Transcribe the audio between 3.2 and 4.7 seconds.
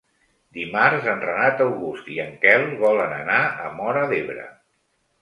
anar a Móra d'Ebre.